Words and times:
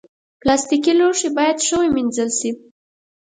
پلاستيکي 0.41 0.93
لوښي 0.99 1.29
باید 1.37 1.57
ښه 1.65 1.75
ومینځل 1.79 2.29
شي. 2.39 2.51